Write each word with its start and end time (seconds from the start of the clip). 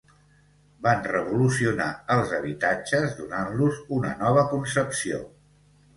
Van 0.85 1.03
revolucionar 1.07 1.89
els 2.15 2.33
habitatges 2.37 3.15
donant-los 3.21 3.79
una 3.99 4.15
nova 4.23 4.51
concepció. 4.55 5.25